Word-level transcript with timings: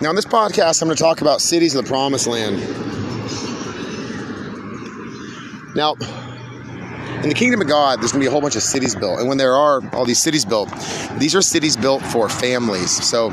Now, 0.00 0.10
in 0.10 0.16
this 0.16 0.26
podcast, 0.26 0.82
I'm 0.82 0.88
going 0.88 0.96
to 0.96 1.02
talk 1.02 1.20
about 1.20 1.40
cities 1.40 1.74
of 1.74 1.84
the 1.84 1.88
promised 1.88 2.26
land. 2.26 2.58
Now, 5.76 5.94
in 7.22 7.28
the 7.28 7.34
kingdom 7.34 7.60
of 7.60 7.68
God, 7.68 8.00
there's 8.00 8.12
going 8.12 8.20
to 8.20 8.24
be 8.24 8.28
a 8.28 8.30
whole 8.30 8.40
bunch 8.40 8.56
of 8.56 8.62
cities 8.62 8.94
built. 8.94 9.20
And 9.20 9.28
when 9.28 9.38
there 9.38 9.54
are 9.54 9.80
all 9.94 10.04
these 10.04 10.20
cities 10.20 10.44
built, 10.44 10.68
these 11.16 11.34
are 11.34 11.42
cities 11.42 11.76
built 11.76 12.02
for 12.02 12.28
families. 12.28 12.90
So 12.90 13.32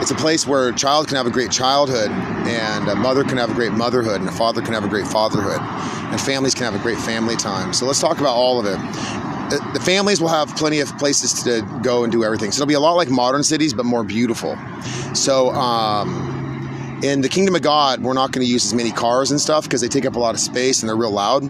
it's 0.00 0.12
a 0.12 0.14
place 0.14 0.46
where 0.46 0.68
a 0.68 0.74
child 0.74 1.08
can 1.08 1.16
have 1.16 1.26
a 1.26 1.30
great 1.30 1.50
childhood, 1.50 2.10
and 2.10 2.88
a 2.88 2.94
mother 2.94 3.24
can 3.24 3.36
have 3.36 3.50
a 3.50 3.54
great 3.54 3.72
motherhood, 3.72 4.20
and 4.20 4.28
a 4.28 4.32
father 4.32 4.62
can 4.62 4.72
have 4.72 4.84
a 4.84 4.88
great 4.88 5.06
fatherhood, 5.06 5.60
and 5.60 6.20
families 6.20 6.54
can 6.54 6.64
have 6.64 6.74
a 6.74 6.82
great 6.82 6.98
family 6.98 7.36
time. 7.36 7.72
So 7.72 7.86
let's 7.86 8.00
talk 8.00 8.20
about 8.20 8.34
all 8.34 8.60
of 8.60 8.66
it. 8.66 8.78
The 9.50 9.80
families 9.84 10.20
will 10.20 10.28
have 10.28 10.54
plenty 10.56 10.80
of 10.80 10.96
places 10.98 11.42
to 11.44 11.62
go 11.82 12.04
and 12.04 12.12
do 12.12 12.24
everything. 12.24 12.50
So 12.52 12.58
it'll 12.62 12.68
be 12.68 12.74
a 12.74 12.80
lot 12.80 12.94
like 12.94 13.10
modern 13.10 13.42
cities, 13.42 13.74
but 13.74 13.84
more 13.84 14.04
beautiful. 14.04 14.56
So, 15.14 15.50
um, 15.50 16.44
in 17.02 17.20
the 17.20 17.28
kingdom 17.28 17.54
of 17.54 17.60
God, 17.60 18.02
we're 18.02 18.14
not 18.14 18.32
going 18.32 18.44
to 18.44 18.50
use 18.50 18.64
as 18.64 18.72
many 18.72 18.90
cars 18.90 19.30
and 19.30 19.38
stuff 19.38 19.64
because 19.64 19.82
they 19.82 19.88
take 19.88 20.06
up 20.06 20.16
a 20.16 20.18
lot 20.18 20.34
of 20.34 20.40
space 20.40 20.80
and 20.80 20.88
they're 20.88 20.96
real 20.96 21.10
loud. 21.10 21.42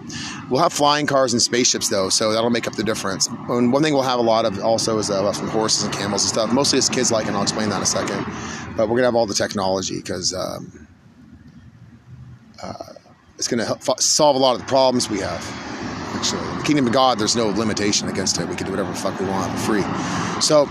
We'll 0.50 0.60
have 0.60 0.72
flying 0.72 1.06
cars 1.06 1.32
and 1.32 1.40
spaceships 1.40 1.88
though, 1.88 2.08
so 2.08 2.32
that'll 2.32 2.50
make 2.50 2.66
up 2.66 2.74
the 2.74 2.82
difference. 2.82 3.28
And 3.28 3.72
one 3.72 3.82
thing 3.82 3.94
we'll 3.94 4.02
have 4.02 4.18
a 4.18 4.22
lot 4.22 4.46
of 4.46 4.58
also 4.64 4.98
is 4.98 5.10
uh, 5.10 5.32
some 5.32 5.48
horses 5.48 5.84
and 5.84 5.92
camels 5.94 6.24
and 6.24 6.30
stuff. 6.30 6.52
Mostly 6.52 6.78
as 6.78 6.88
kids 6.88 7.12
like, 7.12 7.26
and 7.26 7.36
I'll 7.36 7.42
explain 7.42 7.68
that 7.68 7.76
in 7.76 7.82
a 7.82 7.86
second. 7.86 8.24
But 8.76 8.88
we're 8.88 8.96
gonna 8.96 9.06
have 9.06 9.14
all 9.14 9.26
the 9.26 9.34
technology 9.34 9.96
because 9.96 10.34
um, 10.34 10.88
uh, 12.60 12.94
it's 13.38 13.46
gonna 13.46 13.64
help 13.64 14.00
solve 14.00 14.34
a 14.34 14.38
lot 14.40 14.54
of 14.54 14.60
the 14.60 14.66
problems 14.66 15.08
we 15.08 15.20
have. 15.20 15.63
The 16.22 16.62
kingdom 16.64 16.86
of 16.86 16.92
God, 16.92 17.18
there's 17.18 17.36
no 17.36 17.48
limitation 17.48 18.08
against 18.08 18.40
it. 18.40 18.48
We 18.48 18.56
can 18.56 18.66
do 18.66 18.72
whatever 18.72 18.94
fuck 18.94 19.18
we 19.20 19.26
want 19.26 19.58
free. 19.60 19.82
So 20.40 20.66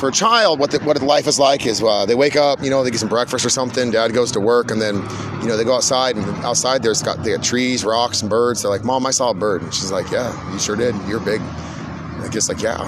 for 0.00 0.08
a 0.08 0.12
child, 0.12 0.58
what 0.58 0.70
the, 0.70 0.78
what 0.80 1.00
life 1.02 1.26
is 1.26 1.38
like 1.38 1.66
is 1.66 1.82
uh, 1.82 2.06
they 2.06 2.14
wake 2.14 2.34
up, 2.34 2.62
you 2.62 2.70
know, 2.70 2.82
they 2.82 2.90
get 2.90 3.00
some 3.00 3.08
breakfast 3.08 3.44
or 3.44 3.50
something. 3.50 3.90
Dad 3.90 4.14
goes 4.14 4.32
to 4.32 4.40
work, 4.40 4.70
and 4.70 4.80
then 4.80 4.96
you 5.42 5.46
know 5.46 5.56
they 5.56 5.64
go 5.64 5.76
outside, 5.76 6.16
and 6.16 6.26
outside 6.44 6.82
there's 6.82 7.02
got 7.02 7.22
they 7.22 7.32
got 7.32 7.44
trees, 7.44 7.84
rocks, 7.84 8.22
and 8.22 8.30
birds. 8.30 8.62
They're 8.62 8.70
like, 8.70 8.84
"Mom, 8.84 9.06
I 9.06 9.10
saw 9.10 9.30
a 9.30 9.34
bird," 9.34 9.62
and 9.62 9.72
she's 9.72 9.92
like, 9.92 10.10
"Yeah, 10.10 10.52
you 10.52 10.58
sure 10.58 10.76
did. 10.76 10.94
You're 11.06 11.20
big." 11.20 11.40
And 11.40 12.24
I 12.24 12.28
guess 12.28 12.48
like, 12.48 12.62
"Yeah." 12.62 12.80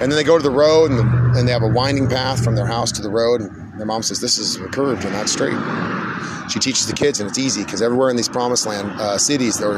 And 0.00 0.10
then 0.10 0.16
they 0.16 0.24
go 0.24 0.38
to 0.38 0.42
the 0.42 0.50
road, 0.50 0.90
and, 0.90 0.98
the, 0.98 1.38
and 1.38 1.46
they 1.46 1.52
have 1.52 1.62
a 1.62 1.68
winding 1.68 2.08
path 2.08 2.42
from 2.42 2.56
their 2.56 2.66
house 2.66 2.90
to 2.92 3.02
the 3.02 3.10
road. 3.10 3.42
And 3.42 3.78
their 3.78 3.86
mom 3.86 4.02
says, 4.02 4.20
"This 4.20 4.38
is 4.38 4.56
curved 4.72 5.04
and 5.04 5.12
not 5.12 5.28
straight." 5.28 5.99
She 6.50 6.58
teaches 6.58 6.86
the 6.86 6.92
kids, 6.92 7.20
and 7.20 7.28
it's 7.28 7.38
easy 7.38 7.64
because 7.64 7.82
everywhere 7.82 8.10
in 8.10 8.16
these 8.16 8.28
promised 8.28 8.66
land 8.66 8.90
uh, 9.00 9.18
cities 9.18 9.60
or 9.62 9.76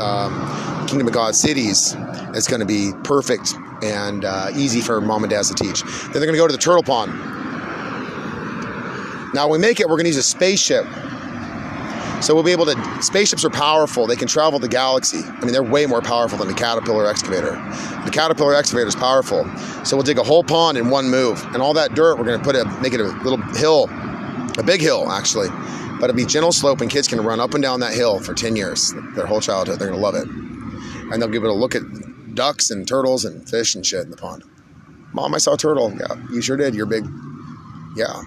um, 0.00 0.86
kingdom 0.86 1.06
of 1.06 1.12
God 1.12 1.34
cities, 1.34 1.94
it's 2.34 2.48
going 2.48 2.60
to 2.60 2.66
be 2.66 2.92
perfect 3.04 3.54
and 3.82 4.24
uh, 4.24 4.48
easy 4.54 4.80
for 4.80 5.00
mom 5.00 5.24
and 5.24 5.30
dads 5.30 5.52
to 5.52 5.54
teach. 5.54 5.82
Then 5.82 6.12
they're 6.12 6.26
going 6.26 6.34
to 6.34 6.38
go 6.38 6.46
to 6.46 6.52
the 6.52 6.58
turtle 6.58 6.82
pond. 6.82 7.12
Now, 9.32 9.46
when 9.48 9.60
we 9.60 9.66
make 9.66 9.78
it, 9.78 9.88
we're 9.88 9.96
going 9.96 10.04
to 10.04 10.10
use 10.10 10.16
a 10.16 10.22
spaceship. 10.22 10.84
So 12.20 12.34
we'll 12.34 12.44
be 12.44 12.52
able 12.52 12.66
to. 12.66 13.02
Spaceships 13.02 13.44
are 13.46 13.50
powerful. 13.50 14.06
They 14.06 14.16
can 14.16 14.28
travel 14.28 14.58
the 14.58 14.68
galaxy. 14.68 15.20
I 15.24 15.40
mean, 15.40 15.52
they're 15.52 15.62
way 15.62 15.86
more 15.86 16.02
powerful 16.02 16.36
than 16.36 16.48
the 16.48 16.54
Caterpillar 16.54 17.06
excavator. 17.06 17.52
The 18.04 18.10
Caterpillar 18.12 18.54
excavator 18.54 18.88
is 18.88 18.96
powerful. 18.96 19.48
So 19.84 19.96
we'll 19.96 20.04
dig 20.04 20.18
a 20.18 20.22
whole 20.22 20.44
pond 20.44 20.76
in 20.76 20.90
one 20.90 21.08
move, 21.08 21.42
and 21.54 21.62
all 21.62 21.72
that 21.74 21.94
dirt 21.94 22.18
we're 22.18 22.24
going 22.24 22.38
to 22.38 22.44
put 22.44 22.56
it, 22.56 22.66
make 22.82 22.92
it 22.92 23.00
a 23.00 23.04
little 23.04 23.40
hill, 23.54 23.86
a 24.60 24.62
big 24.62 24.80
hill 24.80 25.10
actually, 25.10 25.48
but 25.98 26.10
it'll 26.10 26.16
be 26.16 26.26
gentle 26.26 26.52
slope, 26.52 26.80
and 26.80 26.90
kids 26.90 27.08
can 27.08 27.20
run 27.20 27.40
up 27.40 27.54
and 27.54 27.62
down 27.62 27.80
that 27.80 27.94
hill 27.94 28.20
for 28.20 28.34
10 28.34 28.56
years, 28.56 28.94
their 29.14 29.26
whole 29.26 29.40
childhood. 29.40 29.78
They're 29.78 29.90
to 29.90 29.96
love 29.96 30.14
it. 30.14 30.28
And 30.28 31.20
they'll 31.20 31.28
give 31.28 31.42
it 31.42 31.50
a 31.50 31.52
look 31.52 31.74
at 31.74 31.82
ducks 32.34 32.70
and 32.70 32.86
turtles 32.86 33.24
and 33.24 33.48
fish 33.48 33.74
and 33.74 33.84
shit 33.84 34.04
in 34.04 34.10
the 34.10 34.16
pond. 34.16 34.44
Mom, 35.12 35.34
I 35.34 35.38
saw 35.38 35.54
a 35.54 35.56
turtle. 35.56 35.92
Yeah, 35.98 36.14
you 36.30 36.40
sure 36.40 36.56
did. 36.56 36.74
You're 36.74 36.86
big. 36.86 37.04
Yeah. 37.96 38.22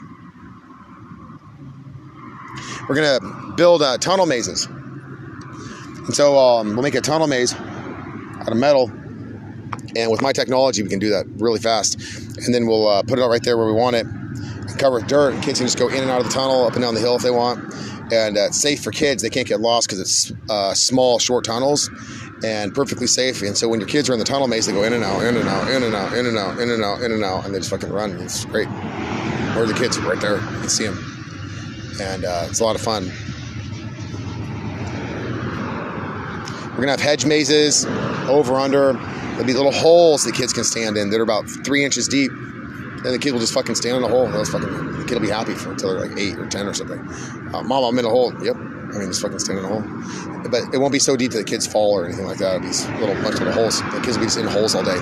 We're 2.90 2.96
to 2.96 3.54
build 3.56 3.82
uh, 3.82 3.98
tunnel 3.98 4.26
mazes. 4.26 4.66
And 4.66 6.14
so 6.14 6.38
um, 6.38 6.74
we'll 6.74 6.84
make 6.84 6.96
a 6.96 7.02
tunnel 7.02 7.28
maze 7.28 7.54
out 7.54 8.52
of 8.52 8.58
metal. 8.58 8.92
And 9.96 10.12
with 10.12 10.22
my 10.22 10.34
technology, 10.34 10.84
we 10.84 10.90
can 10.90 11.00
do 11.00 11.12
that 11.12 11.26
really 11.38 11.60
fast. 11.60 11.96
And 12.46 12.54
then 12.54 12.68
we'll 12.68 12.88
uh, 12.88 13.04
put 13.04 13.20
it 13.20 13.22
out 13.22 13.30
right 13.30 13.42
there 13.42 13.58
where 13.58 13.68
we 13.68 13.74
want 13.74 13.96
it 13.96 14.06
cover 14.84 14.96
with 14.96 15.08
dirt, 15.08 15.34
and 15.34 15.42
kids 15.42 15.60
can 15.60 15.66
just 15.66 15.80
go 15.80 15.88
in 15.88 16.02
and 16.02 16.12
out 16.12 16.20
of 16.20 16.28
the 16.28 16.34
tunnel, 16.34 16.66
up 16.66 16.74
and 16.74 16.82
down 16.82 16.94
the 16.94 17.00
hill 17.00 17.16
if 17.16 17.22
they 17.22 17.32
want. 17.32 17.74
And 18.12 18.38
uh, 18.38 18.48
it's 18.48 18.60
safe 18.60 18.84
for 18.84 18.92
kids; 18.92 19.24
they 19.24 19.30
can't 19.30 19.48
get 19.48 19.62
lost 19.62 19.88
because 19.88 20.02
it's 20.02 20.34
uh, 20.50 20.74
small, 20.74 21.20
short 21.20 21.46
tunnels, 21.46 21.90
and 22.44 22.76
perfectly 22.76 23.08
safe. 23.08 23.42
And 23.44 23.58
so 23.58 23.70
when 23.70 23.80
your 23.80 23.88
kids 23.88 24.10
are 24.10 24.14
in 24.14 24.20
the 24.20 24.26
tunnel 24.26 24.48
maze, 24.50 24.66
they 24.66 24.74
go 24.74 24.84
in 24.84 24.92
and 24.92 25.04
out, 25.04 25.24
in 25.24 25.38
and 25.38 25.48
out, 25.48 25.70
in 25.70 25.84
and 25.84 25.96
out, 25.96 26.18
in 26.18 26.26
and 26.26 26.38
out, 26.38 26.60
in 26.60 26.70
and 26.70 26.84
out, 26.84 27.02
in 27.02 27.12
and 27.14 27.24
out, 27.24 27.46
and 27.46 27.56
they 27.56 27.60
just 27.60 27.70
fucking 27.70 27.90
run. 27.94 28.20
It's 28.20 28.44
great. 28.44 28.68
Where 28.68 29.64
are 29.64 29.66
the 29.66 29.74
kids? 29.74 29.98
Right 30.00 30.20
there. 30.20 30.36
You 30.36 30.60
can 30.60 30.70
see 30.70 30.86
them, 30.86 30.98
and 32.02 32.26
uh, 32.26 32.48
it's 32.50 32.60
a 32.60 32.66
lot 32.66 32.76
of 32.76 32.82
fun. 32.82 33.10
We're 36.72 36.82
gonna 36.82 36.92
have 36.92 37.00
hedge 37.00 37.26
mazes 37.26 37.86
over 38.28 38.56
under. 38.56 38.94
There'll 38.94 39.46
be 39.46 39.54
little 39.54 39.72
holes 39.72 40.26
that 40.26 40.36
kids 40.36 40.52
can 40.52 40.66
stand 40.66 40.98
in 40.98 41.10
that 41.10 41.20
are 41.20 41.24
about 41.24 41.48
three 41.48 41.86
inches 41.86 42.10
deep 42.10 42.32
and 43.04 43.14
the 43.14 43.20
kid 43.20 43.32
will 43.32 43.40
just 43.40 43.54
fucking 43.54 43.76
stand 43.76 43.98
in 43.98 44.02
the 44.02 44.08
hole. 44.08 44.26
And 44.26 44.34
those 44.34 44.50
fucking 44.50 45.00
the 45.00 45.06
kid 45.06 45.16
will 45.16 45.22
be 45.22 45.30
happy 45.30 45.54
for 45.54 45.72
until 45.72 45.94
they're 45.94 46.08
like 46.08 46.18
eight 46.18 46.38
or 46.38 46.48
ten 46.48 46.68
or 46.68 46.74
something. 46.74 47.00
Uh, 47.54 47.62
Mom, 47.64 47.84
I'm 47.84 48.00
in 48.00 48.06
a 48.06 48.10
hole. 48.10 48.34
Yep. 48.44 48.56
I 48.56 48.98
mean, 48.98 49.08
just 49.08 49.22
fucking 49.22 49.40
stand 49.40 49.60
in 49.60 49.66
a 49.66 49.68
hole. 49.68 49.84
But 50.50 50.74
it 50.74 50.78
won't 50.78 50.94
be 50.94 51.00
so 51.00 51.16
deep 51.18 51.32
that 51.32 51.40
the 51.40 51.44
kids 51.44 51.66
fall 51.66 51.94
or 51.94 52.06
anything 52.06 52.26
like 52.26 52.38
that. 52.38 52.56
It'll 52.56 52.62
be 52.62 53.00
little 53.00 53.16
bunch 53.24 53.36
of 53.36 53.40
little 53.42 53.54
holes. 53.54 53.82
The 53.82 54.02
kids 54.04 54.18
will 54.18 54.24
be 54.24 54.28
just 54.28 54.38
in 54.38 54.48
holes 54.48 54.76
all 54.76 54.84
day. 54.84 55.00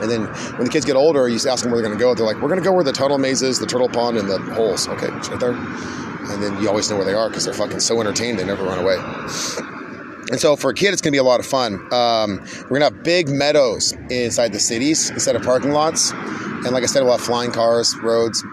And 0.00 0.10
then 0.10 0.24
when 0.56 0.64
the 0.64 0.70
kids 0.70 0.84
get 0.84 0.96
older, 0.96 1.28
you 1.28 1.36
ask 1.48 1.62
them 1.62 1.70
where 1.70 1.80
they're 1.80 1.88
going 1.88 1.98
to 1.98 2.02
go. 2.02 2.14
They're 2.14 2.26
like, 2.26 2.36
we're 2.36 2.48
going 2.48 2.60
to 2.60 2.64
go 2.64 2.72
where 2.72 2.82
the 2.82 2.92
tunnel 2.92 3.18
maze 3.18 3.42
is, 3.42 3.60
the 3.60 3.66
turtle 3.66 3.88
pond, 3.88 4.16
and 4.16 4.28
the 4.28 4.38
holes. 4.54 4.88
Okay, 4.88 5.06
it's 5.12 5.28
right 5.28 5.38
there. 5.38 5.52
And 5.52 6.42
then 6.42 6.60
you 6.60 6.68
always 6.68 6.90
know 6.90 6.96
where 6.96 7.04
they 7.04 7.14
are 7.14 7.28
because 7.28 7.44
they're 7.44 7.54
fucking 7.54 7.80
so 7.80 8.00
entertained 8.00 8.38
they 8.38 8.44
never 8.44 8.64
run 8.64 8.78
away. 8.78 8.96
And 10.30 10.40
so 10.40 10.56
for 10.56 10.70
a 10.70 10.74
kid, 10.74 10.92
it's 10.92 11.02
going 11.02 11.12
to 11.12 11.16
be 11.16 11.18
a 11.18 11.22
lot 11.22 11.40
of 11.40 11.46
fun. 11.46 11.74
Um, 11.92 12.40
we're 12.62 12.78
going 12.78 12.90
to 12.90 12.96
have 12.96 13.02
big 13.04 13.28
meadows 13.28 13.92
inside 14.08 14.52
the 14.52 14.60
cities 14.60 15.10
instead 15.10 15.36
of 15.36 15.42
parking 15.42 15.72
lots. 15.72 16.12
And 16.64 16.72
like 16.72 16.82
I 16.82 16.86
said, 16.86 17.02
we'll 17.02 17.12
have 17.12 17.20
flying 17.20 17.50
cars, 17.50 17.96
roads, 18.02 18.44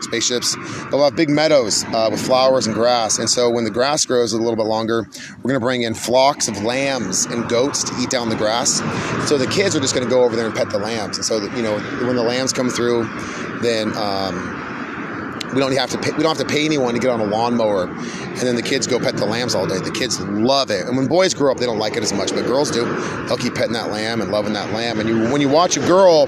spaceships. 0.00 0.56
But 0.56 0.92
we'll 0.92 1.04
have 1.04 1.16
big 1.16 1.30
meadows 1.30 1.84
uh, 1.84 2.08
with 2.10 2.24
flowers 2.24 2.66
and 2.66 2.74
grass. 2.74 3.18
And 3.18 3.28
so 3.28 3.50
when 3.50 3.64
the 3.64 3.70
grass 3.70 4.04
grows 4.04 4.32
a 4.32 4.38
little 4.38 4.56
bit 4.56 4.66
longer, 4.66 5.06
we're 5.38 5.50
going 5.50 5.54
to 5.54 5.60
bring 5.60 5.82
in 5.82 5.94
flocks 5.94 6.48
of 6.48 6.62
lambs 6.62 7.24
and 7.26 7.48
goats 7.48 7.84
to 7.84 7.94
eat 8.00 8.10
down 8.10 8.28
the 8.28 8.36
grass. 8.36 8.78
So 9.28 9.38
the 9.38 9.46
kids 9.46 9.74
are 9.76 9.80
just 9.80 9.94
going 9.94 10.06
to 10.06 10.10
go 10.10 10.24
over 10.24 10.36
there 10.36 10.46
and 10.46 10.54
pet 10.54 10.70
the 10.70 10.78
lambs. 10.78 11.16
And 11.16 11.24
so 11.24 11.42
you 11.56 11.62
know, 11.62 11.78
when 12.06 12.16
the 12.16 12.22
lambs 12.22 12.52
come 12.52 12.68
through, 12.68 13.04
then 13.60 13.96
um, 13.96 14.55
we 15.56 15.62
don't 15.62 15.74
have 15.74 15.88
to 15.90 15.98
pay, 15.98 16.10
we 16.12 16.22
don't 16.22 16.36
have 16.36 16.46
to 16.46 16.52
pay 16.52 16.66
anyone 16.66 16.92
to 16.92 17.00
get 17.00 17.08
on 17.08 17.18
a 17.18 17.24
lawnmower, 17.24 17.84
and 17.84 18.36
then 18.36 18.56
the 18.56 18.62
kids 18.62 18.86
go 18.86 19.00
pet 19.00 19.16
the 19.16 19.24
lambs 19.24 19.54
all 19.54 19.66
day. 19.66 19.78
The 19.78 19.90
kids 19.90 20.20
love 20.20 20.70
it, 20.70 20.86
and 20.86 20.98
when 20.98 21.06
boys 21.06 21.32
grow 21.32 21.50
up, 21.50 21.56
they 21.56 21.64
don't 21.64 21.78
like 21.78 21.96
it 21.96 22.02
as 22.02 22.12
much, 22.12 22.34
but 22.34 22.44
girls 22.44 22.70
do. 22.70 22.84
They'll 23.24 23.38
keep 23.38 23.54
petting 23.54 23.72
that 23.72 23.90
lamb 23.90 24.20
and 24.20 24.30
loving 24.30 24.52
that 24.52 24.70
lamb. 24.74 25.00
And 25.00 25.08
you, 25.08 25.32
when 25.32 25.40
you 25.40 25.48
watch 25.48 25.78
a 25.78 25.80
girl 25.80 26.26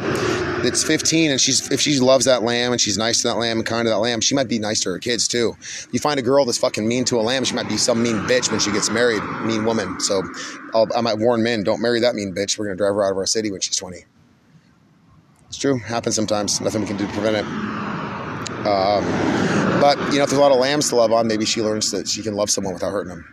that's 0.63 0.83
15 0.83 1.31
and 1.31 1.39
she's 1.39 1.71
if 1.71 1.79
she 1.79 2.01
loves 2.01 2.25
that 2.25 2.43
lamb 2.43 2.73
and 2.73 2.81
she's 2.81 2.97
nice 2.97 3.21
to 3.21 3.29
that 3.29 3.37
lamb 3.37 3.59
and 3.59 3.67
kind 3.67 3.85
to 3.85 3.91
that 3.91 3.99
lamb, 3.99 4.23
she 4.23 4.35
might 4.35 4.49
be 4.49 4.59
nice 4.59 4.81
to 4.81 4.89
her 4.89 4.99
kids 4.99 5.29
too. 5.29 5.55
You 5.93 6.01
find 6.01 6.19
a 6.19 6.23
girl 6.23 6.47
that's 6.47 6.59
fucking 6.59 6.89
mean 6.89 7.05
to 7.05 7.21
a 7.21 7.23
lamb, 7.23 7.45
she 7.45 7.55
might 7.55 7.69
be 7.69 7.77
some 7.77 8.03
mean 8.03 8.17
bitch 8.21 8.51
when 8.51 8.61
she 8.61 8.73
gets 8.73 8.89
married, 8.89 9.23
mean 9.43 9.67
woman. 9.67 10.01
So 10.01 10.23
I'll, 10.73 10.89
I 10.97 11.03
might 11.03 11.19
warn 11.19 11.43
men, 11.43 11.65
don't 11.65 11.83
marry 11.83 12.01
that 12.01 12.15
mean 12.15 12.35
bitch. 12.35 12.59
We're 12.59 12.65
gonna 12.65 12.77
drive 12.77 12.95
her 12.95 13.05
out 13.05 13.13
of 13.13 13.19
our 13.19 13.27
city 13.27 13.51
when 13.51 13.61
she's 13.61 13.77
20. 13.77 14.07
It's 15.49 15.59
true, 15.59 15.79
happens 15.79 16.15
sometimes. 16.15 16.63
Nothing 16.63 16.81
we 16.81 16.87
can 16.87 16.97
do 16.97 17.07
to 17.07 17.13
prevent 17.13 17.37
it. 17.37 17.78
Um, 18.51 19.05
but 19.81 19.99
you 20.13 20.19
know, 20.19 20.25
if 20.25 20.31
there's 20.31 20.33
a 20.33 20.41
lot 20.41 20.53
of 20.53 20.59
lambs 20.59 20.89
to 20.91 20.97
love 20.97 21.13
on, 21.13 21.27
maybe 21.27 21.45
she 21.45 21.63
learns 21.63 21.91
that 21.91 22.09
she 22.09 22.23
can 22.23 22.35
love 22.35 22.51
someone 22.51 22.75
without 22.75 22.91
hurting 22.91 23.11
them. 23.11 23.25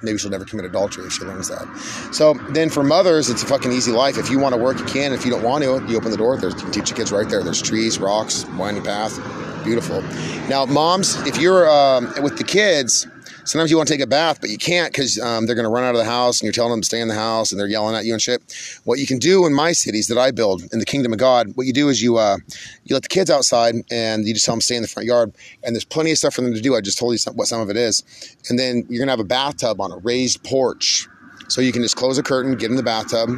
Maybe 0.00 0.16
she'll 0.16 0.30
never 0.30 0.44
commit 0.44 0.64
adultery 0.64 1.06
if 1.06 1.12
she 1.12 1.24
learns 1.24 1.48
that. 1.48 1.66
So 2.12 2.34
then 2.50 2.70
for 2.70 2.84
mothers, 2.84 3.28
it's 3.30 3.42
a 3.42 3.46
fucking 3.46 3.72
easy 3.72 3.90
life. 3.90 4.16
If 4.16 4.30
you 4.30 4.38
want 4.38 4.54
to 4.54 4.60
work, 4.60 4.78
you 4.78 4.84
can. 4.84 5.12
If 5.12 5.24
you 5.24 5.32
don't 5.32 5.42
want 5.42 5.64
to, 5.64 5.84
you 5.88 5.96
open 5.96 6.12
the 6.12 6.16
door. 6.16 6.36
There's, 6.36 6.54
you 6.54 6.60
can 6.60 6.70
teach 6.70 6.90
your 6.90 6.96
kids 6.96 7.10
right 7.10 7.28
there. 7.28 7.42
There's 7.42 7.60
trees, 7.60 7.98
rocks, 7.98 8.46
winding 8.50 8.84
path. 8.84 9.18
Beautiful. 9.64 10.02
Now, 10.48 10.66
moms, 10.66 11.16
if 11.26 11.38
you're 11.38 11.68
um, 11.68 12.12
with 12.22 12.38
the 12.38 12.44
kids, 12.44 13.08
sometimes 13.48 13.70
you 13.70 13.76
want 13.76 13.88
to 13.88 13.94
take 13.94 14.02
a 14.02 14.06
bath, 14.06 14.40
but 14.40 14.50
you 14.50 14.58
can't 14.58 14.92
because 14.92 15.18
um, 15.20 15.46
they're 15.46 15.54
going 15.54 15.64
to 15.64 15.70
run 15.70 15.84
out 15.84 15.94
of 15.94 15.98
the 15.98 16.04
house 16.04 16.40
and 16.40 16.44
you're 16.44 16.52
telling 16.52 16.70
them 16.70 16.82
to 16.82 16.86
stay 16.86 17.00
in 17.00 17.08
the 17.08 17.14
house 17.14 17.50
and 17.50 17.58
they're 17.58 17.66
yelling 17.66 17.96
at 17.96 18.04
you 18.04 18.12
and 18.12 18.20
shit. 18.20 18.42
What 18.84 18.98
you 18.98 19.06
can 19.06 19.18
do 19.18 19.46
in 19.46 19.54
my 19.54 19.72
cities 19.72 20.08
that 20.08 20.18
I 20.18 20.30
build 20.30 20.62
in 20.72 20.78
the 20.78 20.84
kingdom 20.84 21.12
of 21.12 21.18
God, 21.18 21.52
what 21.54 21.66
you 21.66 21.72
do 21.72 21.88
is 21.88 22.02
you 22.02 22.18
uh, 22.18 22.36
you 22.84 22.94
let 22.94 23.02
the 23.02 23.08
kids 23.08 23.30
outside 23.30 23.74
and 23.90 24.26
you 24.26 24.34
just 24.34 24.44
tell 24.44 24.54
them 24.54 24.60
to 24.60 24.64
stay 24.66 24.76
in 24.76 24.82
the 24.82 24.88
front 24.88 25.06
yard. 25.06 25.32
And 25.64 25.74
there's 25.74 25.84
plenty 25.84 26.12
of 26.12 26.18
stuff 26.18 26.34
for 26.34 26.42
them 26.42 26.54
to 26.54 26.60
do. 26.60 26.76
I 26.76 26.80
just 26.80 26.98
told 26.98 27.12
you 27.12 27.18
some, 27.18 27.34
what 27.36 27.48
some 27.48 27.60
of 27.60 27.70
it 27.70 27.76
is. 27.76 28.02
And 28.50 28.58
then 28.58 28.84
you're 28.88 28.98
going 28.98 29.08
to 29.08 29.12
have 29.12 29.20
a 29.20 29.24
bathtub 29.24 29.80
on 29.80 29.92
a 29.92 29.96
raised 29.98 30.44
porch. 30.44 31.08
So 31.48 31.62
you 31.62 31.72
can 31.72 31.82
just 31.82 31.96
close 31.96 32.18
a 32.18 32.22
curtain, 32.22 32.56
get 32.56 32.70
in 32.70 32.76
the 32.76 32.82
bathtub, 32.82 33.30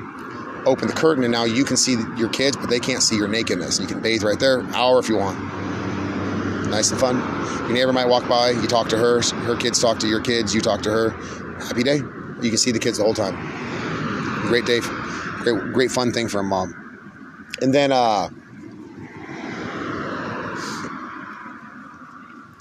open 0.67 0.89
the 0.89 0.95
curtain, 0.95 1.23
and 1.23 1.33
now 1.33 1.45
you 1.45 1.65
can 1.65 1.77
see 1.77 1.97
your 2.17 2.29
kids, 2.29 2.57
but 2.57 2.69
they 2.69 2.81
can't 2.81 3.03
see 3.03 3.17
your 3.17 3.29
nakedness. 3.29 3.79
You 3.79 3.87
can 3.87 4.01
bathe 4.01 4.25
right 4.25 4.39
there, 4.41 4.63
hour 4.75 4.99
if 4.99 5.09
you 5.09 5.17
want. 5.17 5.70
Nice 6.71 6.91
and 6.93 7.01
fun. 7.01 7.17
Your 7.67 7.73
neighbor 7.73 7.93
might 7.93 8.07
walk 8.07 8.29
by, 8.29 8.51
you 8.51 8.67
talk 8.67 8.89
to 8.91 8.97
her, 8.97 9.21
her 9.21 9.57
kids 9.57 9.81
talk 9.81 9.99
to 9.99 10.07
your 10.07 10.21
kids, 10.21 10.55
you 10.55 10.61
talk 10.61 10.83
to 10.83 10.91
her. 10.91 11.11
Happy 11.59 11.83
day. 11.83 11.97
You 11.97 12.49
can 12.49 12.57
see 12.57 12.71
the 12.71 12.79
kids 12.79 12.99
the 12.99 13.05
whole 13.05 13.15
time. 13.15 13.35
Great 14.49 14.67
day, 14.67 14.81
great, 14.81 15.73
great 15.73 15.91
fun 15.91 16.13
thing 16.13 16.29
for 16.29 16.39
a 16.39 16.45
mom. 16.45 16.75
And 17.61 17.75
then, 17.75 17.93
uh, 17.93 18.31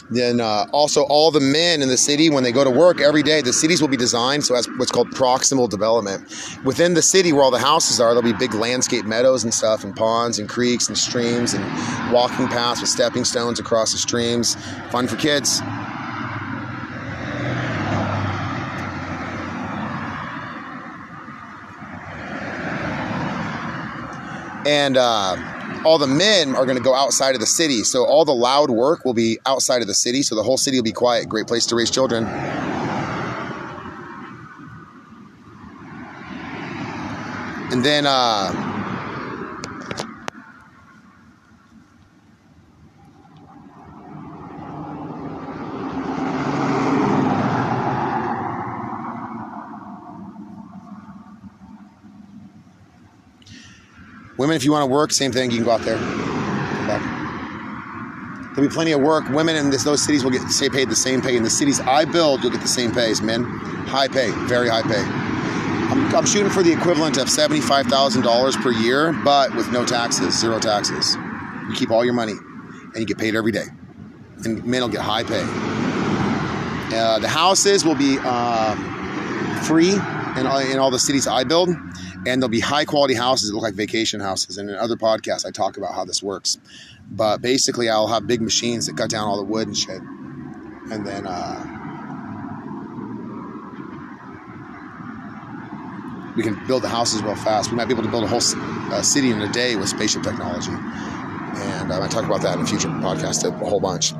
Then 0.10 0.42
uh, 0.42 0.66
also 0.72 1.04
all 1.04 1.30
the 1.32 1.40
men 1.40 1.82
in 1.82 1.88
the 1.88 1.98
city, 1.98 2.30
when 2.30 2.44
they 2.44 2.52
go 2.52 2.64
to 2.64 2.70
work 2.70 3.00
every 3.00 3.22
day, 3.22 3.42
the 3.42 3.54
cities 3.54 3.82
will 3.82 3.88
be 3.88 3.98
designed 3.98 4.44
so 4.44 4.56
as 4.56 4.68
what's 4.78 4.92
called 4.92 5.12
proximal 5.12 5.70
development. 5.70 6.24
Within 6.64 6.96
the 6.96 7.02
city 7.02 7.32
where 7.32 7.44
all 7.44 7.52
the 7.52 7.60
houses 7.60 8.00
are, 8.00 8.14
there'll 8.14 8.22
be 8.22 8.34
big 8.34 8.54
landscape 8.54 9.06
meadows 9.06 9.44
and 9.44 9.54
stuff, 9.54 9.84
and 9.84 9.96
ponds 9.96 10.40
and 10.40 10.50
creeks 10.50 10.88
and 10.88 10.98
streams 10.98 11.54
and 11.54 11.64
walking 12.12 12.48
paths 12.48 12.82
with 12.82 12.90
stepping 12.90 13.24
stones 13.24 13.60
across 13.60 13.92
the 13.92 14.00
streams. 14.00 14.56
Fun 14.90 15.08
for 15.08 15.16
kids. 15.16 15.62
And 24.66 24.98
uh, 24.98 25.36
all 25.86 25.98
the 25.98 26.08
men 26.08 26.56
are 26.56 26.66
going 26.66 26.78
to 26.78 26.84
go 26.84 26.94
outside 26.94 27.36
of 27.36 27.42
the 27.42 27.48
city. 27.48 27.84
So 27.84 28.06
all 28.06 28.26
the 28.26 28.34
loud 28.34 28.70
work 28.70 29.06
will 29.06 29.14
be 29.14 29.40
outside 29.46 29.82
of 29.82 29.88
the 29.88 29.94
city. 29.94 30.22
So 30.24 30.36
the 30.36 30.44
whole 30.44 30.58
city 30.58 30.78
will 30.78 30.84
be 30.84 30.92
quiet. 30.92 31.30
Great 31.30 31.48
place 31.48 31.66
to 31.68 31.76
raise 31.76 31.90
children. 31.90 32.26
And 37.72 37.86
then 37.86 38.06
uh, 38.08 38.79
Women, 54.40 54.56
if 54.56 54.64
you 54.64 54.72
want 54.72 54.84
to 54.84 54.88
work, 54.88 55.12
same 55.12 55.34
thing. 55.34 55.52
You 55.52 55.58
can 55.58 55.66
go 55.66 55.72
out 55.72 55.82
there. 55.82 55.98
There'll 58.56 58.70
be 58.70 58.74
plenty 58.74 58.94
of 58.94 59.02
work. 59.02 59.28
Women 59.28 59.58
in 59.58 59.70
this, 59.70 59.84
those 59.84 60.02
cities 60.02 60.24
will 60.24 60.32
get 60.32 60.50
say 60.50 60.70
paid 60.70 60.90
the 60.90 60.96
same 60.96 61.22
pay. 61.22 61.36
In 61.36 61.44
the 61.44 61.50
cities 61.50 61.82
I 61.82 62.06
build, 62.06 62.42
you'll 62.42 62.54
get 62.54 62.62
the 62.62 62.68
same 62.68 62.94
pay 62.94 63.12
as 63.12 63.22
men. 63.22 63.44
High 63.44 64.08
pay, 64.08 64.32
very 64.48 64.70
high 64.70 64.82
pay. 64.82 65.04
I'm, 65.92 66.16
I'm 66.16 66.26
shooting 66.26 66.50
for 66.50 66.64
the 66.64 66.72
equivalent 66.72 67.18
of 67.18 67.30
seventy-five 67.30 67.88
thousand 67.88 68.22
dollars 68.22 68.56
per 68.56 68.72
year, 68.72 69.12
but 69.26 69.54
with 69.58 69.74
no 69.74 69.86
taxes, 69.86 70.40
zero 70.40 70.58
taxes. 70.58 71.18
You 71.68 71.76
keep 71.76 71.92
all 71.92 72.06
your 72.06 72.14
money, 72.14 72.32
and 72.32 72.96
you 72.96 73.06
get 73.06 73.18
paid 73.18 73.36
every 73.36 73.52
day. 73.52 73.66
And 74.46 74.64
men 74.66 74.82
will 74.82 74.88
get 74.88 75.02
high 75.02 75.24
pay. 75.24 75.44
Uh, 76.98 77.20
the 77.20 77.28
houses 77.28 77.84
will 77.84 77.96
be 77.96 78.18
um, 78.20 78.78
free 79.64 79.92
in, 79.92 80.48
in 80.72 80.80
all 80.80 80.92
the 80.92 81.00
cities 81.00 81.28
I 81.28 81.44
build 81.44 81.70
and 82.26 82.42
there'll 82.42 82.50
be 82.50 82.60
high 82.60 82.86
quality 82.86 83.14
houses 83.14 83.50
that 83.50 83.56
look 83.56 83.64
like 83.64 83.74
vacation 83.74 84.20
houses. 84.20 84.58
And 84.58 84.70
in 84.70 84.76
other 84.76 84.96
podcasts, 84.96 85.46
I 85.46 85.52
talk 85.52 85.78
about 85.78 85.94
how 85.94 86.06
this 86.06 86.22
works. 86.22 86.58
But 87.12 87.42
basically, 87.42 87.90
I'll 87.90 88.08
have 88.08 88.28
big 88.28 88.42
machines 88.42 88.86
that 88.88 88.98
cut 88.98 89.10
down 89.10 89.28
all 89.28 89.38
the 89.38 89.44
wood 89.44 89.68
and 89.68 89.76
shit, 89.76 90.02
and 90.92 91.06
then 91.06 91.26
uh, 91.26 91.80
we 96.36 96.44
can 96.44 96.64
build 96.68 96.84
the 96.84 96.88
houses 96.88 97.24
real 97.24 97.36
fast. 97.36 97.72
We 97.72 97.78
might 97.78 97.86
be 97.86 97.94
able 97.94 98.04
to 98.04 98.10
build 98.10 98.26
a 98.26 98.28
whole 98.28 98.42
uh, 98.94 99.02
city 99.02 99.32
in 99.32 99.42
a 99.42 99.52
day 99.52 99.76
with 99.76 99.90
spaceship 99.90 100.22
technology, 100.22 100.72
and 100.72 101.92
I'm 101.92 102.10
talk 102.10 102.26
about 102.26 102.42
that 102.44 102.58
in 102.58 102.64
a 102.64 102.68
future 102.68 102.90
podcast 102.90 103.44
a 103.44 103.52
whole 103.66 103.80
bunch. 103.80 104.14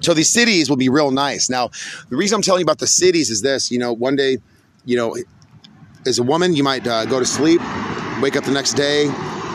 So 0.00 0.12
these 0.12 0.30
cities 0.30 0.68
will 0.68 0.76
be 0.76 0.88
real 0.88 1.12
nice. 1.12 1.48
Now, 1.48 1.70
the 2.08 2.16
reason 2.16 2.36
I'm 2.36 2.42
telling 2.42 2.60
you 2.60 2.64
about 2.64 2.78
the 2.78 2.88
cities 2.88 3.30
is 3.30 3.42
this: 3.42 3.70
you 3.70 3.78
know, 3.78 3.92
one 3.92 4.16
day, 4.16 4.38
you 4.84 4.96
know, 4.96 5.16
as 6.06 6.18
a 6.18 6.22
woman, 6.22 6.54
you 6.54 6.62
might 6.62 6.86
uh, 6.86 7.04
go 7.06 7.18
to 7.18 7.26
sleep, 7.26 7.60
wake 8.20 8.36
up 8.36 8.44
the 8.44 8.52
next 8.52 8.74
day. 8.74 9.06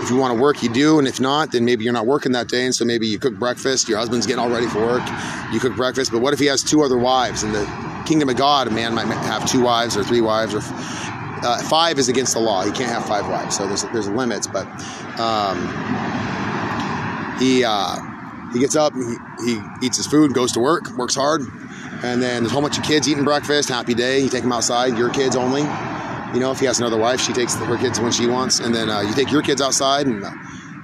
If 0.01 0.09
you 0.09 0.15
want 0.15 0.33
to 0.35 0.41
work, 0.41 0.63
you 0.63 0.71
do, 0.71 0.97
and 0.97 1.07
if 1.07 1.19
not, 1.19 1.51
then 1.51 1.65
maybe 1.65 1.83
you're 1.83 1.93
not 1.93 2.05
working 2.05 2.31
that 2.31 2.47
day, 2.47 2.65
and 2.65 2.73
so 2.73 2.85
maybe 2.85 3.05
you 3.05 3.19
cook 3.19 3.35
breakfast. 3.35 3.89
Your 3.89 3.97
husband's 3.97 4.25
getting 4.25 4.39
all 4.39 4.49
ready 4.49 4.67
for 4.67 4.79
work. 4.79 5.03
You 5.51 5.59
cook 5.59 5.75
breakfast, 5.75 6.11
but 6.11 6.21
what 6.21 6.33
if 6.33 6.39
he 6.39 6.45
has 6.45 6.63
two 6.63 6.81
other 6.81 6.97
wives? 6.97 7.43
In 7.43 7.51
the 7.51 7.65
kingdom 8.07 8.29
of 8.29 8.37
God, 8.37 8.67
a 8.67 8.71
man 8.71 8.95
might 8.95 9.07
have 9.07 9.49
two 9.49 9.61
wives 9.61 9.97
or 9.97 10.03
three 10.03 10.21
wives, 10.21 10.53
or 10.53 10.61
uh, 10.63 11.61
five 11.63 11.99
is 11.99 12.07
against 12.07 12.33
the 12.33 12.39
law. 12.39 12.63
He 12.63 12.71
can't 12.71 12.89
have 12.89 13.05
five 13.05 13.27
wives, 13.27 13.57
so 13.57 13.67
there's 13.67 13.83
there's 13.91 14.07
limits. 14.07 14.47
But 14.47 14.67
um, 15.19 15.57
he 17.39 17.65
uh, 17.65 17.97
he 18.53 18.59
gets 18.59 18.77
up, 18.77 18.93
he, 18.93 19.15
he 19.45 19.61
eats 19.83 19.97
his 19.97 20.07
food, 20.07 20.33
goes 20.33 20.53
to 20.53 20.61
work, 20.61 20.89
works 20.97 21.15
hard, 21.15 21.41
and 22.03 22.23
then 22.23 22.43
there's 22.43 22.51
a 22.51 22.53
whole 22.53 22.61
bunch 22.61 22.77
of 22.77 22.85
kids 22.85 23.07
eating 23.09 23.25
breakfast. 23.25 23.67
Happy 23.67 23.93
day. 23.93 24.19
You 24.19 24.29
take 24.29 24.43
them 24.43 24.53
outside. 24.53 24.97
Your 24.97 25.09
kids 25.09 25.35
only. 25.35 25.63
You 26.33 26.39
know, 26.39 26.51
if 26.51 26.59
he 26.59 26.65
has 26.67 26.79
another 26.79 26.97
wife, 26.97 27.19
she 27.19 27.33
takes 27.33 27.55
her 27.55 27.77
kids 27.77 27.99
when 27.99 28.11
she 28.11 28.27
wants, 28.27 28.59
and 28.59 28.73
then 28.73 28.89
uh, 28.89 29.01
you 29.01 29.13
take 29.13 29.31
your 29.31 29.41
kids 29.41 29.61
outside 29.61 30.05
and 30.05 30.23
uh, 30.23 30.31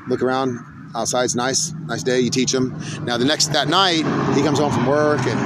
look 0.07 0.21
around. 0.21 0.59
Outside's 0.95 1.35
nice, 1.35 1.73
nice 1.87 2.03
day. 2.03 2.21
You 2.21 2.29
teach 2.29 2.53
him. 2.53 2.73
Now 3.03 3.17
the 3.17 3.25
next 3.25 3.47
that 3.47 3.67
night, 3.67 4.05
he 4.33 4.41
comes 4.43 4.59
home 4.59 4.71
from 4.71 4.87
work 4.87 5.19
and 5.27 5.37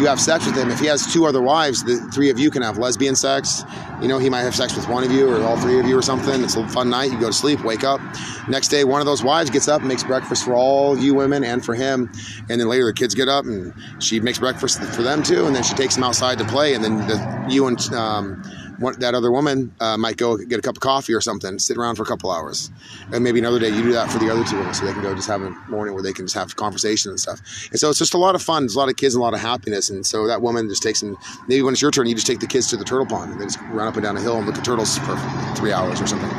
you 0.00 0.06
have 0.06 0.20
sex 0.20 0.44
with 0.44 0.56
him. 0.56 0.70
If 0.70 0.80
he 0.80 0.86
has 0.86 1.12
two 1.12 1.26
other 1.26 1.40
wives, 1.40 1.84
the 1.84 1.96
three 2.12 2.30
of 2.30 2.38
you 2.38 2.50
can 2.50 2.62
have 2.62 2.78
lesbian 2.78 3.14
sex. 3.14 3.62
You 4.00 4.08
know, 4.08 4.18
he 4.18 4.28
might 4.28 4.42
have 4.42 4.56
sex 4.56 4.74
with 4.76 4.88
one 4.88 5.04
of 5.04 5.12
you 5.12 5.28
or 5.28 5.42
all 5.42 5.56
three 5.56 5.78
of 5.78 5.86
you 5.86 5.96
or 5.96 6.02
something. 6.02 6.42
It's 6.42 6.56
a 6.56 6.66
fun 6.68 6.90
night. 6.90 7.12
You 7.12 7.20
go 7.20 7.28
to 7.28 7.32
sleep, 7.32 7.64
wake 7.64 7.84
up. 7.84 8.00
Next 8.48 8.68
day, 8.68 8.84
one 8.84 9.00
of 9.00 9.06
those 9.06 9.22
wives 9.22 9.50
gets 9.50 9.68
up 9.68 9.80
and 9.80 9.88
makes 9.88 10.04
breakfast 10.04 10.44
for 10.44 10.54
all 10.54 10.98
you 10.98 11.14
women 11.14 11.44
and 11.44 11.64
for 11.64 11.74
him. 11.74 12.10
And 12.48 12.60
then 12.60 12.68
later, 12.68 12.86
the 12.86 12.92
kids 12.92 13.14
get 13.14 13.28
up 13.28 13.44
and 13.44 13.72
she 14.00 14.18
makes 14.20 14.38
breakfast 14.38 14.82
for 14.82 15.02
them 15.02 15.22
too. 15.22 15.46
And 15.46 15.54
then 15.54 15.62
she 15.62 15.74
takes 15.74 15.94
them 15.94 16.04
outside 16.04 16.38
to 16.38 16.44
play. 16.44 16.74
And 16.74 16.82
then 16.82 16.98
the, 17.06 17.46
you 17.48 17.66
and 17.66 17.80
um, 17.92 18.42
one, 18.78 18.98
that 19.00 19.14
other 19.14 19.30
woman 19.30 19.74
uh, 19.80 19.96
might 19.96 20.16
go 20.16 20.36
get 20.36 20.58
a 20.58 20.62
cup 20.62 20.76
of 20.76 20.80
coffee 20.80 21.12
or 21.12 21.20
something, 21.20 21.58
sit 21.58 21.76
around 21.76 21.96
for 21.96 22.02
a 22.02 22.06
couple 22.06 22.30
hours, 22.30 22.70
and 23.12 23.22
maybe 23.24 23.38
another 23.38 23.58
day 23.58 23.68
you 23.68 23.82
do 23.82 23.92
that 23.92 24.10
for 24.10 24.18
the 24.18 24.30
other 24.30 24.44
two 24.44 24.56
women, 24.56 24.72
so 24.74 24.86
they 24.86 24.92
can 24.92 25.02
go 25.02 25.14
just 25.14 25.28
have 25.28 25.42
a 25.42 25.50
morning 25.68 25.94
where 25.94 26.02
they 26.02 26.12
can 26.12 26.26
just 26.26 26.34
have 26.34 26.56
conversation 26.56 27.10
and 27.10 27.20
stuff. 27.20 27.40
And 27.70 27.78
so 27.78 27.90
it's 27.90 27.98
just 27.98 28.14
a 28.14 28.18
lot 28.18 28.34
of 28.34 28.42
fun. 28.42 28.62
There's 28.62 28.76
a 28.76 28.78
lot 28.78 28.88
of 28.88 28.96
kids 28.96 29.14
and 29.14 29.20
a 29.20 29.24
lot 29.24 29.34
of 29.34 29.40
happiness, 29.40 29.90
and 29.90 30.06
so 30.06 30.26
that 30.26 30.42
woman 30.42 30.68
just 30.68 30.82
takes 30.82 31.00
them. 31.00 31.16
Maybe 31.48 31.62
when 31.62 31.72
it's 31.72 31.82
your 31.82 31.90
turn, 31.90 32.06
you 32.06 32.14
just 32.14 32.26
take 32.26 32.40
the 32.40 32.46
kids 32.46 32.68
to 32.68 32.76
the 32.76 32.84
turtle 32.84 33.06
pond 33.06 33.32
and 33.32 33.40
they 33.40 33.46
just 33.46 33.60
run 33.70 33.88
up 33.88 33.94
and 33.94 34.02
down 34.04 34.16
a 34.16 34.20
hill 34.20 34.36
and 34.36 34.46
look 34.46 34.56
at 34.56 34.64
turtles 34.64 34.98
for 34.98 35.16
three 35.56 35.72
hours 35.72 36.00
or 36.00 36.06
something. 36.06 36.30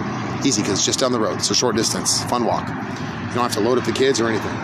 Easy 0.45 0.61
because 0.61 0.79
it's 0.79 0.85
just 0.85 0.99
down 0.99 1.11
the 1.11 1.19
road. 1.19 1.37
It's 1.37 1.49
a 1.49 1.55
short 1.55 1.75
distance, 1.75 2.23
fun 2.25 2.45
walk. 2.45 2.67
You 2.67 3.35
don't 3.35 3.43
have 3.43 3.53
to 3.53 3.59
load 3.59 3.77
up 3.77 3.85
the 3.85 3.91
kids 3.91 4.19
or 4.19 4.27
anything. 4.29 4.55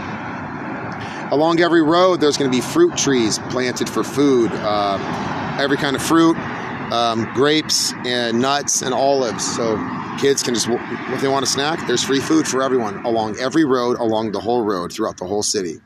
Along 1.31 1.59
every 1.59 1.81
road, 1.81 2.21
there's 2.21 2.37
going 2.37 2.49
to 2.49 2.55
be 2.55 2.61
fruit 2.61 2.95
trees 2.95 3.39
planted 3.49 3.89
for 3.89 4.03
food. 4.03 4.51
Uh, 4.53 5.57
every 5.59 5.77
kind 5.77 5.95
of 5.95 6.01
fruit, 6.01 6.37
um, 6.95 7.25
grapes 7.33 7.93
and 8.05 8.39
nuts 8.39 8.81
and 8.81 8.93
olives. 8.93 9.55
So 9.55 9.75
kids 10.19 10.41
can 10.41 10.53
just, 10.53 10.67
if 10.69 11.21
they 11.21 11.27
want 11.27 11.43
a 11.43 11.47
snack, 11.47 11.85
there's 11.87 12.03
free 12.03 12.21
food 12.21 12.47
for 12.47 12.63
everyone 12.63 13.05
along 13.05 13.37
every 13.37 13.65
road, 13.65 13.97
along 13.97 14.31
the 14.31 14.39
whole 14.39 14.63
road, 14.63 14.93
throughout 14.93 15.17
the 15.17 15.25
whole 15.25 15.43
city. 15.43 15.79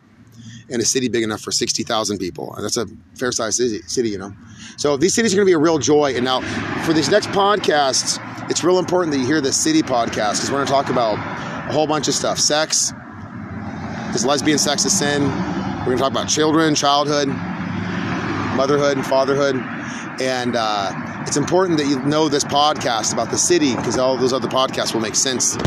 In 0.70 0.80
a 0.80 0.86
city 0.86 1.10
big 1.10 1.24
enough 1.24 1.42
for 1.42 1.51
60,000 1.51 2.20
people. 2.20 2.54
And 2.54 2.63
that's 2.63 2.78
a 2.78 2.86
fair 3.16 3.32
sized 3.32 3.60
city, 3.89 4.10
you 4.10 4.20
know. 4.20 4.32
So 4.78 4.98
these 4.98 5.16
cities 5.16 5.34
are 5.34 5.38
going 5.38 5.48
to 5.48 5.50
be 5.50 5.56
a 5.56 5.58
real 5.58 5.80
joy. 5.80 6.13
And 6.16 6.24
now 6.24 6.42
for 6.84 6.94
these 6.94 7.10
next 7.10 7.30
podcasts, 7.30 8.20
it's 8.51 8.63
real 8.63 8.78
important 8.78 9.12
that 9.13 9.20
you 9.20 9.25
hear 9.25 9.42
the 9.42 9.51
city 9.51 9.82
podcast 9.82 10.34
because 10.34 10.51
we're 10.51 10.58
going 10.58 10.68
to 10.68 10.72
talk 10.72 10.89
about 10.92 11.16
a 11.68 11.74
whole 11.74 11.88
bunch 11.88 12.08
of 12.08 12.13
stuff 12.13 12.38
sex, 12.38 12.94
is 14.13 14.25
lesbian 14.25 14.60
sex 14.60 14.86
a 14.86 14.92
sin? 14.92 15.24
We're 15.24 15.86
going 15.86 15.98
to 15.98 16.04
talk 16.04 16.12
about 16.12 16.30
children, 16.30 16.75
childhood, 16.75 17.30
motherhood, 18.56 18.98
and 18.98 19.06
fatherhood 19.06 19.56
and 20.22 20.56
uh, 20.56 20.92
it's 21.26 21.38
important 21.38 21.78
that 21.78 21.88
you 21.88 22.00
know 22.04 22.30
this 22.30 22.44
podcast 22.44 23.14
about 23.14 23.32
the 23.32 23.38
city 23.38 23.76
because 23.76 23.98
all 23.98 24.18
those 24.18 24.34
other 24.34 24.48
podcasts 24.48 24.94
will 24.94 25.02
make 25.02 25.16
sense 25.16 25.58